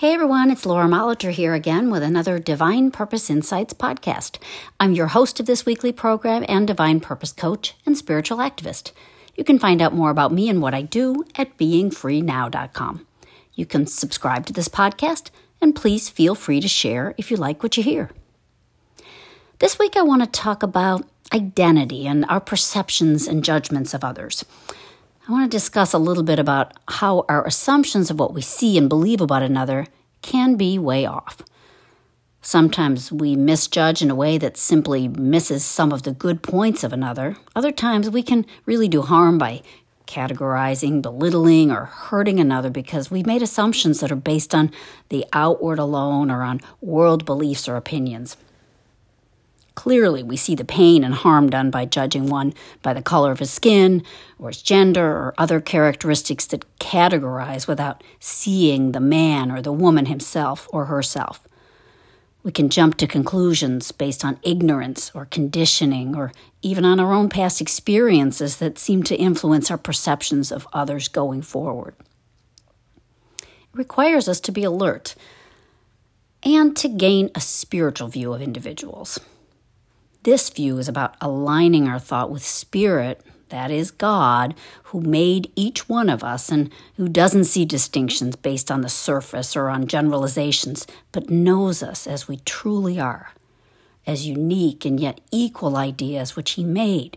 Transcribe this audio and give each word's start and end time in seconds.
Hey 0.00 0.14
everyone, 0.14 0.50
it's 0.50 0.64
Laura 0.64 0.86
Molitor 0.86 1.30
here 1.30 1.52
again 1.52 1.90
with 1.90 2.02
another 2.02 2.38
Divine 2.38 2.90
Purpose 2.90 3.28
Insights 3.28 3.74
podcast. 3.74 4.38
I'm 4.80 4.94
your 4.94 5.08
host 5.08 5.38
of 5.38 5.44
this 5.44 5.66
weekly 5.66 5.92
program 5.92 6.42
and 6.48 6.66
Divine 6.66 7.00
Purpose 7.00 7.32
coach 7.32 7.74
and 7.84 7.98
spiritual 7.98 8.38
activist. 8.38 8.92
You 9.36 9.44
can 9.44 9.58
find 9.58 9.82
out 9.82 9.92
more 9.92 10.08
about 10.08 10.32
me 10.32 10.48
and 10.48 10.62
what 10.62 10.72
I 10.72 10.80
do 10.80 11.26
at 11.34 11.54
beingfreenow.com. 11.58 13.06
You 13.52 13.66
can 13.66 13.86
subscribe 13.86 14.46
to 14.46 14.54
this 14.54 14.68
podcast 14.68 15.28
and 15.60 15.76
please 15.76 16.08
feel 16.08 16.34
free 16.34 16.62
to 16.62 16.66
share 16.68 17.14
if 17.18 17.30
you 17.30 17.36
like 17.36 17.62
what 17.62 17.76
you 17.76 17.82
hear. 17.82 18.10
This 19.58 19.78
week 19.78 19.98
I 19.98 20.02
want 20.02 20.22
to 20.22 20.30
talk 20.30 20.62
about 20.62 21.06
identity 21.30 22.06
and 22.06 22.24
our 22.30 22.40
perceptions 22.40 23.28
and 23.28 23.44
judgments 23.44 23.92
of 23.92 24.02
others. 24.02 24.46
I 25.30 25.32
want 25.32 25.48
to 25.48 25.56
discuss 25.56 25.92
a 25.92 25.98
little 25.98 26.24
bit 26.24 26.40
about 26.40 26.72
how 26.88 27.24
our 27.28 27.46
assumptions 27.46 28.10
of 28.10 28.18
what 28.18 28.34
we 28.34 28.42
see 28.42 28.76
and 28.76 28.88
believe 28.88 29.20
about 29.20 29.44
another 29.44 29.86
can 30.22 30.56
be 30.56 30.76
way 30.76 31.06
off. 31.06 31.42
Sometimes 32.42 33.12
we 33.12 33.36
misjudge 33.36 34.02
in 34.02 34.10
a 34.10 34.16
way 34.16 34.38
that 34.38 34.56
simply 34.56 35.06
misses 35.06 35.64
some 35.64 35.92
of 35.92 36.02
the 36.02 36.10
good 36.10 36.42
points 36.42 36.82
of 36.82 36.92
another. 36.92 37.36
Other 37.54 37.70
times 37.70 38.10
we 38.10 38.24
can 38.24 38.44
really 38.66 38.88
do 38.88 39.02
harm 39.02 39.38
by 39.38 39.62
categorizing, 40.08 41.00
belittling, 41.00 41.70
or 41.70 41.84
hurting 41.84 42.40
another 42.40 42.68
because 42.68 43.12
we've 43.12 43.24
made 43.24 43.40
assumptions 43.40 44.00
that 44.00 44.10
are 44.10 44.16
based 44.16 44.52
on 44.52 44.72
the 45.10 45.24
outward 45.32 45.78
alone 45.78 46.28
or 46.28 46.42
on 46.42 46.60
world 46.80 47.24
beliefs 47.24 47.68
or 47.68 47.76
opinions. 47.76 48.36
Clearly, 49.80 50.22
we 50.22 50.36
see 50.36 50.54
the 50.54 50.62
pain 50.62 51.02
and 51.02 51.14
harm 51.14 51.48
done 51.48 51.70
by 51.70 51.86
judging 51.86 52.26
one 52.26 52.52
by 52.82 52.92
the 52.92 53.00
color 53.00 53.32
of 53.32 53.38
his 53.38 53.50
skin, 53.50 54.02
or 54.38 54.48
his 54.48 54.60
gender, 54.60 55.06
or 55.06 55.34
other 55.38 55.58
characteristics 55.58 56.44
that 56.48 56.66
categorize 56.78 57.66
without 57.66 58.04
seeing 58.18 58.92
the 58.92 59.00
man 59.00 59.50
or 59.50 59.62
the 59.62 59.72
woman 59.72 60.04
himself 60.04 60.68
or 60.70 60.84
herself. 60.84 61.40
We 62.42 62.52
can 62.52 62.68
jump 62.68 62.98
to 62.98 63.06
conclusions 63.06 63.90
based 63.90 64.22
on 64.22 64.38
ignorance 64.42 65.12
or 65.14 65.24
conditioning, 65.24 66.14
or 66.14 66.30
even 66.60 66.84
on 66.84 67.00
our 67.00 67.14
own 67.14 67.30
past 67.30 67.62
experiences 67.62 68.58
that 68.58 68.78
seem 68.78 69.02
to 69.04 69.16
influence 69.16 69.70
our 69.70 69.78
perceptions 69.78 70.52
of 70.52 70.68
others 70.74 71.08
going 71.08 71.40
forward. 71.40 71.94
It 73.40 73.48
requires 73.72 74.28
us 74.28 74.40
to 74.40 74.52
be 74.52 74.62
alert 74.62 75.14
and 76.42 76.76
to 76.76 76.88
gain 76.90 77.30
a 77.34 77.40
spiritual 77.40 78.08
view 78.08 78.34
of 78.34 78.42
individuals. 78.42 79.18
This 80.22 80.50
view 80.50 80.78
is 80.78 80.88
about 80.88 81.16
aligning 81.20 81.88
our 81.88 81.98
thought 81.98 82.30
with 82.30 82.44
spirit, 82.44 83.22
that 83.48 83.70
is 83.70 83.90
God, 83.90 84.54
who 84.84 85.00
made 85.00 85.50
each 85.56 85.88
one 85.88 86.10
of 86.10 86.22
us 86.22 86.50
and 86.50 86.70
who 86.96 87.08
doesn't 87.08 87.44
see 87.44 87.64
distinctions 87.64 88.36
based 88.36 88.70
on 88.70 88.82
the 88.82 88.88
surface 88.88 89.56
or 89.56 89.70
on 89.70 89.86
generalizations, 89.86 90.86
but 91.10 91.30
knows 91.30 91.82
us 91.82 92.06
as 92.06 92.28
we 92.28 92.36
truly 92.38 93.00
are, 93.00 93.32
as 94.06 94.26
unique 94.26 94.84
and 94.84 95.00
yet 95.00 95.20
equal 95.30 95.76
ideas 95.76 96.36
which 96.36 96.52
He 96.52 96.64
made, 96.64 97.16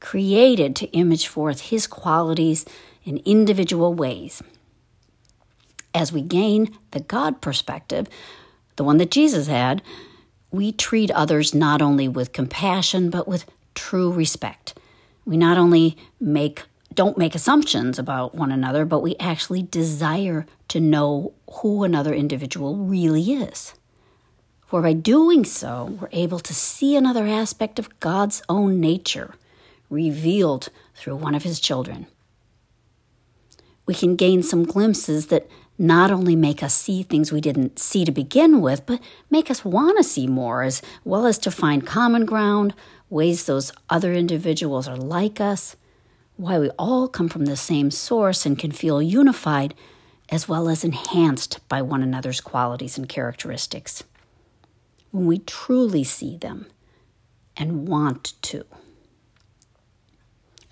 created 0.00 0.74
to 0.76 0.90
image 0.90 1.28
forth 1.28 1.60
His 1.70 1.86
qualities 1.86 2.66
in 3.04 3.18
individual 3.24 3.94
ways. 3.94 4.42
As 5.94 6.12
we 6.12 6.20
gain 6.20 6.76
the 6.90 7.00
God 7.00 7.40
perspective, 7.40 8.08
the 8.74 8.84
one 8.84 8.98
that 8.98 9.10
Jesus 9.10 9.46
had, 9.46 9.82
we 10.50 10.72
treat 10.72 11.10
others 11.10 11.54
not 11.54 11.80
only 11.80 12.08
with 12.08 12.32
compassion 12.32 13.10
but 13.10 13.28
with 13.28 13.46
true 13.74 14.12
respect. 14.12 14.74
We 15.24 15.36
not 15.36 15.58
only 15.58 15.96
make 16.18 16.64
don't 16.92 17.18
make 17.18 17.36
assumptions 17.36 18.00
about 18.00 18.34
one 18.34 18.50
another, 18.50 18.84
but 18.84 19.00
we 19.00 19.14
actually 19.20 19.62
desire 19.62 20.44
to 20.68 20.80
know 20.80 21.32
who 21.50 21.84
another 21.84 22.12
individual 22.12 22.76
really 22.76 23.32
is. 23.32 23.74
For 24.66 24.82
by 24.82 24.92
doing 24.92 25.44
so, 25.44 25.96
we're 26.00 26.08
able 26.12 26.40
to 26.40 26.54
see 26.54 26.96
another 26.96 27.26
aspect 27.26 27.78
of 27.78 28.00
God's 28.00 28.42
own 28.48 28.80
nature 28.80 29.34
revealed 29.88 30.68
through 30.94 31.16
one 31.16 31.34
of 31.34 31.42
his 31.42 31.60
children. 31.60 32.06
We 33.86 33.94
can 33.94 34.16
gain 34.16 34.42
some 34.42 34.64
glimpses 34.64 35.26
that 35.26 35.48
not 35.80 36.10
only 36.10 36.36
make 36.36 36.62
us 36.62 36.74
see 36.74 37.02
things 37.02 37.32
we 37.32 37.40
didn't 37.40 37.78
see 37.78 38.04
to 38.04 38.12
begin 38.12 38.60
with, 38.60 38.84
but 38.84 39.00
make 39.30 39.50
us 39.50 39.64
want 39.64 39.96
to 39.96 40.04
see 40.04 40.26
more, 40.26 40.62
as 40.62 40.82
well 41.04 41.24
as 41.24 41.38
to 41.38 41.50
find 41.50 41.86
common 41.86 42.26
ground, 42.26 42.74
ways 43.08 43.46
those 43.46 43.72
other 43.88 44.12
individuals 44.12 44.86
are 44.86 44.98
like 44.98 45.40
us, 45.40 45.76
why 46.36 46.58
we 46.58 46.68
all 46.78 47.08
come 47.08 47.30
from 47.30 47.46
the 47.46 47.56
same 47.56 47.90
source 47.90 48.44
and 48.44 48.58
can 48.58 48.70
feel 48.70 49.00
unified, 49.00 49.72
as 50.28 50.46
well 50.46 50.68
as 50.68 50.84
enhanced 50.84 51.66
by 51.66 51.80
one 51.80 52.02
another's 52.02 52.42
qualities 52.42 52.98
and 52.98 53.08
characteristics. 53.08 54.04
When 55.12 55.24
we 55.24 55.38
truly 55.38 56.04
see 56.04 56.36
them 56.36 56.66
and 57.56 57.88
want 57.88 58.34
to. 58.42 58.66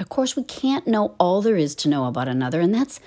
Of 0.00 0.08
course, 0.08 0.34
we 0.34 0.42
can't 0.42 0.88
know 0.88 1.14
all 1.18 1.42
there 1.42 1.56
is 1.56 1.76
to 1.76 1.88
know 1.88 2.06
about 2.06 2.26
another, 2.26 2.60
and 2.60 2.74
that's 2.74 2.98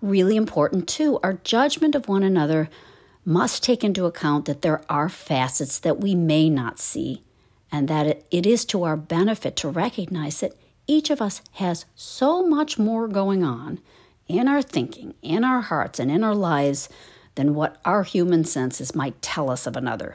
really 0.00 0.36
important 0.36 0.88
too. 0.88 1.18
Our 1.22 1.34
judgment 1.34 1.94
of 1.94 2.08
one 2.08 2.22
another 2.22 2.68
must 3.24 3.62
take 3.62 3.82
into 3.82 4.06
account 4.06 4.44
that 4.44 4.62
there 4.62 4.82
are 4.88 5.08
facets 5.08 5.78
that 5.80 6.00
we 6.00 6.14
may 6.14 6.48
not 6.48 6.78
see, 6.78 7.22
and 7.72 7.88
that 7.88 8.24
it, 8.30 8.46
is 8.46 8.64
to 8.66 8.84
our 8.84 8.96
benefit 8.96 9.56
to 9.56 9.68
recognize 9.68 10.40
that 10.40 10.54
each 10.86 11.10
of 11.10 11.20
us 11.20 11.42
has 11.52 11.84
so 11.96 12.46
much 12.46 12.78
more 12.78 13.08
going 13.08 13.42
on 13.42 13.80
in 14.28 14.46
our 14.46 14.62
thinking, 14.62 15.14
in 15.22 15.42
our 15.42 15.60
hearts, 15.60 15.98
and 15.98 16.10
in 16.10 16.22
our 16.22 16.34
lives 16.34 16.88
than 17.34 17.54
what 17.54 17.80
our 17.84 18.04
human 18.04 18.44
senses 18.44 18.94
might 18.94 19.20
tell 19.20 19.50
us 19.50 19.66
of 19.66 19.76
another. 19.76 20.14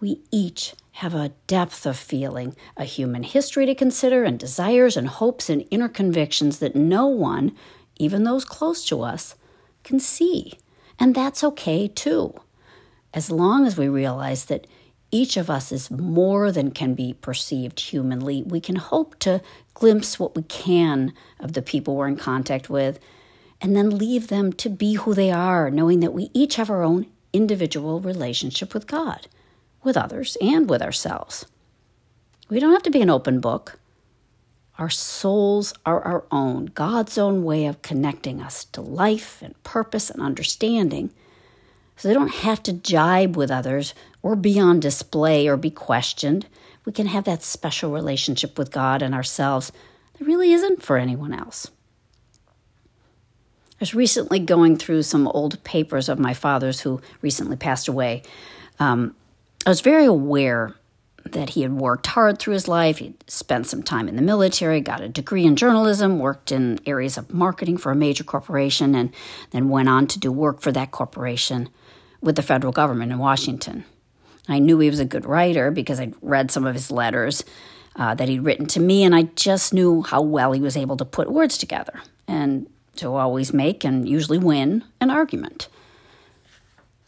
We 0.00 0.20
each 0.30 0.74
have 0.92 1.14
a 1.14 1.32
depth 1.46 1.84
of 1.84 1.96
feeling, 1.98 2.56
a 2.76 2.84
human 2.84 3.22
history 3.22 3.66
to 3.66 3.74
consider, 3.74 4.24
and 4.24 4.38
desires 4.38 4.96
and 4.96 5.08
hopes 5.08 5.50
and 5.50 5.66
inner 5.70 5.88
convictions 5.88 6.58
that 6.58 6.74
no 6.74 7.06
one 7.06 7.54
even 7.98 8.24
those 8.24 8.44
close 8.44 8.84
to 8.86 9.02
us, 9.02 9.34
can 9.84 10.00
see. 10.00 10.58
And 10.98 11.14
that's 11.14 11.44
okay 11.44 11.88
too, 11.88 12.40
as 13.14 13.30
long 13.30 13.66
as 13.66 13.76
we 13.76 13.88
realize 13.88 14.46
that 14.46 14.66
each 15.10 15.36
of 15.36 15.48
us 15.48 15.70
is 15.72 15.90
more 15.90 16.50
than 16.50 16.70
can 16.72 16.94
be 16.94 17.14
perceived 17.14 17.78
humanly. 17.78 18.42
We 18.42 18.60
can 18.60 18.76
hope 18.76 19.18
to 19.20 19.40
glimpse 19.74 20.18
what 20.18 20.34
we 20.34 20.42
can 20.42 21.12
of 21.38 21.52
the 21.52 21.62
people 21.62 21.96
we're 21.96 22.08
in 22.08 22.16
contact 22.16 22.68
with 22.68 22.98
and 23.60 23.74
then 23.74 23.98
leave 23.98 24.28
them 24.28 24.52
to 24.52 24.68
be 24.68 24.94
who 24.94 25.14
they 25.14 25.30
are, 25.30 25.70
knowing 25.70 26.00
that 26.00 26.12
we 26.12 26.30
each 26.34 26.56
have 26.56 26.70
our 26.70 26.82
own 26.82 27.06
individual 27.32 28.00
relationship 28.00 28.74
with 28.74 28.86
God, 28.86 29.28
with 29.82 29.96
others, 29.96 30.36
and 30.40 30.68
with 30.68 30.82
ourselves. 30.82 31.46
We 32.48 32.60
don't 32.60 32.72
have 32.72 32.82
to 32.84 32.90
be 32.90 33.00
an 33.00 33.10
open 33.10 33.40
book. 33.40 33.78
Our 34.78 34.90
souls 34.90 35.72
are 35.86 36.02
our 36.02 36.24
own, 36.30 36.66
God's 36.66 37.16
own 37.16 37.44
way 37.44 37.66
of 37.66 37.82
connecting 37.82 38.42
us 38.42 38.64
to 38.66 38.82
life 38.82 39.40
and 39.40 39.60
purpose 39.62 40.10
and 40.10 40.20
understanding. 40.22 41.10
So 41.96 42.08
they 42.08 42.14
don't 42.14 42.34
have 42.34 42.62
to 42.64 42.74
jibe 42.74 43.36
with 43.36 43.50
others 43.50 43.94
or 44.22 44.36
be 44.36 44.60
on 44.60 44.80
display 44.80 45.48
or 45.48 45.56
be 45.56 45.70
questioned. 45.70 46.46
We 46.84 46.92
can 46.92 47.06
have 47.06 47.24
that 47.24 47.42
special 47.42 47.90
relationship 47.90 48.58
with 48.58 48.70
God 48.70 49.00
and 49.00 49.14
ourselves 49.14 49.72
that 50.18 50.24
really 50.26 50.52
isn't 50.52 50.82
for 50.82 50.98
anyone 50.98 51.32
else. 51.32 51.70
I 53.72 53.80
was 53.80 53.94
recently 53.94 54.38
going 54.38 54.76
through 54.76 55.02
some 55.02 55.26
old 55.28 55.62
papers 55.64 56.08
of 56.08 56.18
my 56.18 56.34
father's 56.34 56.80
who 56.80 57.00
recently 57.22 57.56
passed 57.56 57.88
away. 57.88 58.22
Um, 58.78 59.14
I 59.64 59.70
was 59.70 59.80
very 59.80 60.04
aware 60.04 60.74
that 61.32 61.50
he 61.50 61.62
had 61.62 61.72
worked 61.72 62.06
hard 62.08 62.38
through 62.38 62.54
his 62.54 62.68
life. 62.68 62.98
He'd 62.98 63.14
spent 63.30 63.66
some 63.66 63.82
time 63.82 64.08
in 64.08 64.16
the 64.16 64.22
military, 64.22 64.80
got 64.80 65.00
a 65.00 65.08
degree 65.08 65.44
in 65.44 65.56
journalism, 65.56 66.18
worked 66.18 66.52
in 66.52 66.80
areas 66.86 67.16
of 67.18 67.32
marketing 67.32 67.76
for 67.76 67.92
a 67.92 67.96
major 67.96 68.24
corporation, 68.24 68.94
and 68.94 69.12
then 69.50 69.68
went 69.68 69.88
on 69.88 70.06
to 70.08 70.18
do 70.18 70.32
work 70.32 70.60
for 70.60 70.72
that 70.72 70.90
corporation 70.90 71.68
with 72.20 72.36
the 72.36 72.42
federal 72.42 72.72
government 72.72 73.12
in 73.12 73.18
Washington. 73.18 73.84
I 74.48 74.58
knew 74.58 74.78
he 74.78 74.90
was 74.90 75.00
a 75.00 75.04
good 75.04 75.26
writer 75.26 75.70
because 75.70 75.98
I'd 75.98 76.14
read 76.22 76.50
some 76.50 76.66
of 76.66 76.74
his 76.74 76.90
letters 76.90 77.44
uh, 77.96 78.14
that 78.14 78.28
he'd 78.28 78.40
written 78.40 78.66
to 78.66 78.80
me, 78.80 79.04
and 79.04 79.14
I 79.14 79.24
just 79.34 79.72
knew 79.72 80.02
how 80.02 80.22
well 80.22 80.52
he 80.52 80.60
was 80.60 80.76
able 80.76 80.96
to 80.98 81.04
put 81.04 81.30
words 81.30 81.58
together 81.58 82.00
and 82.28 82.68
to 82.96 83.14
always 83.14 83.52
make 83.52 83.84
and 83.84 84.08
usually 84.08 84.38
win 84.38 84.84
an 85.00 85.10
argument. 85.10 85.68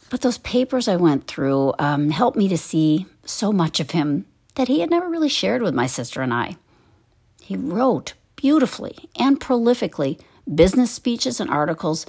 But 0.09 0.21
those 0.21 0.39
papers 0.39 0.87
I 0.87 0.95
went 0.95 1.27
through 1.27 1.73
um, 1.77 2.09
helped 2.09 2.37
me 2.37 2.47
to 2.47 2.57
see 2.57 3.05
so 3.29 3.51
much 3.51 3.79
of 3.79 3.91
him 3.91 4.25
that 4.55 4.67
he 4.67 4.79
had 4.81 4.89
never 4.89 5.09
really 5.09 5.29
shared 5.29 5.61
with 5.61 5.73
my 5.73 5.87
sister 5.87 6.21
and 6.21 6.33
I. 6.33 6.57
He 7.41 7.55
wrote 7.55 8.13
beautifully 8.35 9.09
and 9.17 9.39
prolifically 9.39 10.19
business 10.53 10.91
speeches 10.91 11.39
and 11.39 11.49
articles 11.49 12.05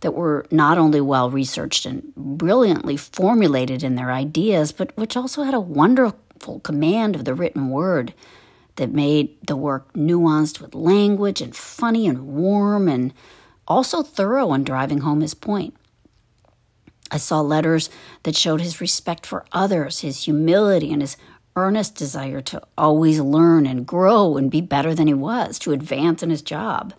that 0.00 0.14
were 0.14 0.46
not 0.50 0.76
only 0.76 1.00
well 1.00 1.30
researched 1.30 1.86
and 1.86 2.14
brilliantly 2.14 2.96
formulated 2.96 3.82
in 3.82 3.94
their 3.94 4.12
ideas, 4.12 4.72
but 4.72 4.96
which 4.96 5.16
also 5.16 5.44
had 5.44 5.54
a 5.54 5.60
wonderful 5.60 6.60
command 6.60 7.16
of 7.16 7.24
the 7.24 7.34
written 7.34 7.70
word 7.70 8.12
that 8.76 8.92
made 8.92 9.34
the 9.46 9.56
work 9.56 9.92
nuanced 9.94 10.60
with 10.60 10.74
language 10.74 11.40
and 11.40 11.54
funny 11.54 12.06
and 12.06 12.26
warm 12.26 12.88
and 12.88 13.14
also 13.66 14.02
thorough 14.02 14.52
in 14.52 14.64
driving 14.64 14.98
home 14.98 15.20
his 15.20 15.34
point. 15.34 15.74
I 17.10 17.18
saw 17.18 17.40
letters 17.40 17.90
that 18.22 18.36
showed 18.36 18.60
his 18.60 18.80
respect 18.80 19.26
for 19.26 19.44
others, 19.52 20.00
his 20.00 20.24
humility, 20.24 20.92
and 20.92 21.02
his 21.02 21.16
earnest 21.56 21.94
desire 21.94 22.40
to 22.40 22.62
always 22.76 23.20
learn 23.20 23.66
and 23.66 23.86
grow 23.86 24.36
and 24.36 24.50
be 24.50 24.60
better 24.60 24.94
than 24.94 25.06
he 25.06 25.14
was, 25.14 25.58
to 25.60 25.72
advance 25.72 26.22
in 26.22 26.30
his 26.30 26.42
job. 26.42 26.94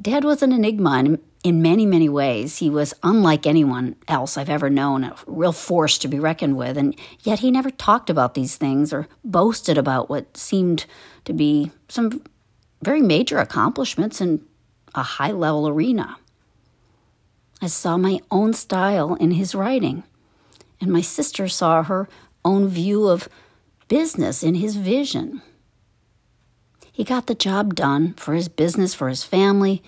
Dad 0.00 0.24
was 0.24 0.42
an 0.42 0.52
enigma 0.52 1.00
in, 1.00 1.18
in 1.42 1.62
many, 1.62 1.84
many 1.84 2.08
ways. 2.08 2.58
He 2.58 2.70
was 2.70 2.94
unlike 3.02 3.46
anyone 3.46 3.96
else 4.08 4.38
I've 4.38 4.48
ever 4.48 4.70
known, 4.70 5.04
a 5.04 5.16
real 5.26 5.52
force 5.52 5.98
to 5.98 6.08
be 6.08 6.20
reckoned 6.20 6.56
with, 6.56 6.78
and 6.78 6.96
yet 7.22 7.40
he 7.40 7.50
never 7.50 7.70
talked 7.70 8.08
about 8.08 8.34
these 8.34 8.56
things 8.56 8.92
or 8.92 9.08
boasted 9.24 9.76
about 9.76 10.08
what 10.08 10.36
seemed 10.36 10.86
to 11.24 11.32
be 11.32 11.70
some 11.88 12.22
very 12.82 13.02
major 13.02 13.38
accomplishments 13.38 14.20
in 14.20 14.42
a 14.94 15.02
high 15.02 15.32
level 15.32 15.68
arena. 15.68 16.16
I 17.62 17.66
saw 17.66 17.96
my 17.96 18.20
own 18.30 18.54
style 18.54 19.14
in 19.14 19.32
his 19.32 19.54
writing, 19.54 20.04
and 20.80 20.90
my 20.90 21.02
sister 21.02 21.46
saw 21.48 21.82
her 21.82 22.08
own 22.44 22.68
view 22.68 23.08
of 23.08 23.28
business 23.88 24.42
in 24.42 24.54
his 24.54 24.76
vision. 24.76 25.42
He 26.92 27.04
got 27.04 27.26
the 27.26 27.34
job 27.34 27.74
done 27.74 28.14
for 28.14 28.34
his 28.34 28.48
business, 28.48 28.94
for 28.94 29.08
his 29.08 29.24
family, 29.24 29.82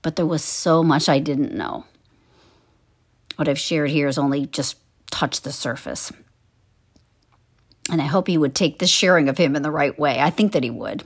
but 0.00 0.16
there 0.16 0.26
was 0.26 0.44
so 0.44 0.82
much 0.82 1.08
I 1.08 1.18
didn't 1.18 1.54
know. 1.54 1.84
What 3.36 3.48
I've 3.48 3.58
shared 3.58 3.90
here 3.90 4.06
has 4.06 4.18
only 4.18 4.46
just 4.46 4.78
touched 5.10 5.44
the 5.44 5.52
surface. 5.52 6.12
And 7.90 8.02
I 8.02 8.06
hope 8.06 8.26
he 8.26 8.38
would 8.38 8.54
take 8.54 8.78
this 8.78 8.90
sharing 8.90 9.28
of 9.28 9.38
him 9.38 9.56
in 9.56 9.62
the 9.62 9.70
right 9.70 9.98
way. 9.98 10.20
I 10.20 10.30
think 10.30 10.52
that 10.52 10.62
he 10.62 10.70
would. 10.70 11.04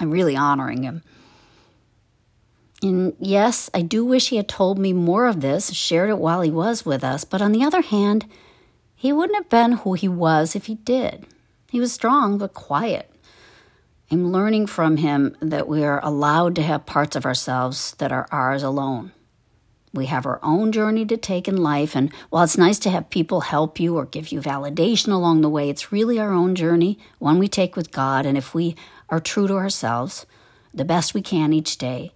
I'm 0.00 0.10
really 0.10 0.36
honoring 0.36 0.82
him. 0.82 1.02
And 2.84 3.16
yes, 3.18 3.70
I 3.72 3.80
do 3.80 4.04
wish 4.04 4.28
he 4.28 4.36
had 4.36 4.46
told 4.46 4.78
me 4.78 4.92
more 4.92 5.26
of 5.26 5.40
this, 5.40 5.72
shared 5.72 6.10
it 6.10 6.18
while 6.18 6.42
he 6.42 6.50
was 6.50 6.84
with 6.84 7.02
us, 7.02 7.24
but 7.24 7.40
on 7.40 7.52
the 7.52 7.64
other 7.64 7.80
hand, 7.80 8.26
he 8.94 9.10
wouldn't 9.10 9.38
have 9.38 9.48
been 9.48 9.78
who 9.78 9.94
he 9.94 10.06
was 10.06 10.54
if 10.54 10.66
he 10.66 10.74
did. 10.74 11.26
He 11.70 11.80
was 11.80 11.94
strong 11.94 12.36
but 12.36 12.52
quiet. 12.52 13.10
I'm 14.10 14.30
learning 14.30 14.66
from 14.66 14.98
him 14.98 15.34
that 15.40 15.66
we 15.66 15.82
are 15.82 15.98
allowed 16.04 16.54
to 16.56 16.62
have 16.62 16.84
parts 16.84 17.16
of 17.16 17.24
ourselves 17.24 17.94
that 17.96 18.12
are 18.12 18.28
ours 18.30 18.62
alone. 18.62 19.12
We 19.94 20.04
have 20.06 20.26
our 20.26 20.38
own 20.42 20.70
journey 20.70 21.06
to 21.06 21.16
take 21.16 21.48
in 21.48 21.56
life, 21.56 21.96
and 21.96 22.12
while 22.28 22.44
it's 22.44 22.58
nice 22.58 22.78
to 22.80 22.90
have 22.90 23.08
people 23.08 23.40
help 23.40 23.80
you 23.80 23.96
or 23.96 24.04
give 24.04 24.30
you 24.30 24.42
validation 24.42 25.10
along 25.10 25.40
the 25.40 25.48
way, 25.48 25.70
it's 25.70 25.90
really 25.90 26.20
our 26.20 26.32
own 26.32 26.54
journey, 26.54 26.98
one 27.18 27.38
we 27.38 27.48
take 27.48 27.76
with 27.76 27.92
God. 27.92 28.26
And 28.26 28.36
if 28.36 28.52
we 28.54 28.76
are 29.08 29.20
true 29.20 29.46
to 29.46 29.54
ourselves, 29.54 30.26
the 30.74 30.84
best 30.84 31.14
we 31.14 31.22
can 31.22 31.54
each 31.54 31.78
day, 31.78 32.12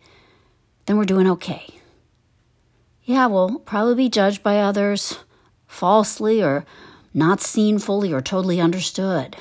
then 0.89 0.97
we're 0.97 1.05
doing 1.05 1.29
okay. 1.29 1.67
Yeah, 3.05 3.27
we'll 3.27 3.59
probably 3.59 3.95
be 3.95 4.09
judged 4.09 4.43
by 4.43 4.59
others 4.59 5.19
falsely 5.67 6.43
or 6.43 6.65
not 7.13 7.43
seen 7.43 7.79
fully 7.79 8.11
or 8.11 8.23
totally 8.23 8.59
understood. 8.59 9.37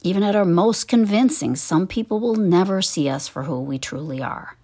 Even 0.00 0.22
at 0.22 0.34
our 0.34 0.46
most 0.46 0.88
convincing, 0.88 1.54
some 1.54 1.86
people 1.86 2.18
will 2.18 2.34
never 2.34 2.80
see 2.80 3.10
us 3.10 3.28
for 3.28 3.42
who 3.42 3.60
we 3.60 3.78
truly 3.78 4.22
are. 4.22 4.56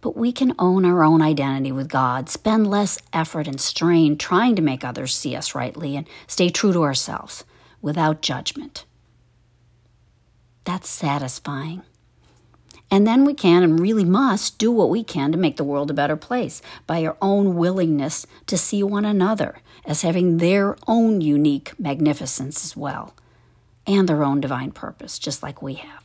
But 0.00 0.16
we 0.16 0.32
can 0.32 0.56
own 0.58 0.84
our 0.84 1.04
own 1.04 1.22
identity 1.22 1.70
with 1.70 1.88
God, 1.88 2.28
spend 2.28 2.68
less 2.68 2.98
effort 3.12 3.46
and 3.46 3.60
strain 3.60 4.18
trying 4.18 4.56
to 4.56 4.62
make 4.62 4.82
others 4.82 5.14
see 5.14 5.36
us 5.36 5.54
rightly, 5.54 5.94
and 5.94 6.08
stay 6.26 6.50
true 6.50 6.72
to 6.72 6.82
ourselves 6.82 7.44
without 7.80 8.20
judgment. 8.20 8.84
That's 10.64 10.88
satisfying. 10.88 11.82
And 12.90 13.06
then 13.06 13.24
we 13.24 13.34
can 13.34 13.62
and 13.62 13.80
really 13.80 14.04
must 14.04 14.58
do 14.58 14.70
what 14.70 14.90
we 14.90 15.02
can 15.02 15.32
to 15.32 15.38
make 15.38 15.56
the 15.56 15.64
world 15.64 15.90
a 15.90 15.94
better 15.94 16.16
place 16.16 16.62
by 16.86 17.04
our 17.04 17.16
own 17.20 17.56
willingness 17.56 18.26
to 18.46 18.56
see 18.56 18.82
one 18.82 19.04
another 19.04 19.58
as 19.84 20.02
having 20.02 20.38
their 20.38 20.76
own 20.86 21.20
unique 21.20 21.78
magnificence 21.78 22.64
as 22.64 22.76
well 22.76 23.14
and 23.86 24.08
their 24.08 24.22
own 24.22 24.40
divine 24.40 24.70
purpose, 24.70 25.18
just 25.18 25.42
like 25.42 25.60
we 25.60 25.74
have. 25.74 26.04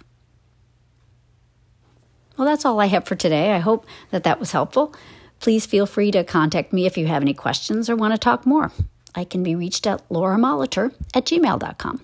Well, 2.38 2.48
that's 2.48 2.66
all 2.66 2.80
I 2.80 2.86
have 2.88 3.06
for 3.06 3.16
today. 3.16 3.52
I 3.52 3.60
hope 3.60 3.86
that 4.12 4.24
that 4.24 4.40
was 4.40 4.52
helpful. 4.52 4.96
Please 5.40 5.66
feel 5.66 5.86
free 5.86 6.12
to 6.12 6.24
contact 6.24 6.74
me 6.74 6.86
if 6.86 6.98
you 6.98 7.08
have 7.08 7.22
any 7.22 7.34
questions 7.34 7.90
or 7.90 7.96
want 7.96 8.14
to 8.14 8.18
talk 8.18 8.46
more. 8.46 8.72
I 9.16 9.24
can 9.24 9.44
be 9.44 9.56
reached 9.56 9.88
at 9.88 10.08
lauramolitor 10.10 10.94
at 11.14 11.26
gmail.com. 11.26 12.02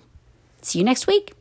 See 0.62 0.78
you 0.78 0.84
next 0.84 1.06
week. 1.06 1.35